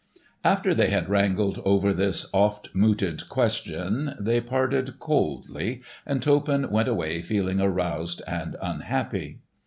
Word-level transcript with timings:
After 0.43 0.73
they 0.73 0.89
had 0.89 1.09
wrangled 1.09 1.61
over 1.63 1.93
this 1.93 2.25
oft 2.33 2.69
mooted 2.73 3.29
question 3.29 4.15
they 4.19 4.41
parted 4.41 4.97
coldly, 4.97 5.83
and 6.07 6.23
Toppan 6.23 6.71
went 6.71 6.87
away 6.87 7.21
feeling 7.21 7.61
aroused 7.61 8.23
and 8.25 8.55
unhappy. 8.63 9.41